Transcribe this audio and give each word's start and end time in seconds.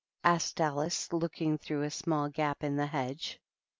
121 0.23 0.35
asked 0.35 0.59
Alice, 0.59 1.13
looking 1.13 1.59
through 1.59 1.83
a 1.83 1.91
small 1.91 2.27
gap 2.27 2.63
in 2.63 2.75
the 2.75 2.87
hedge. 2.87 3.39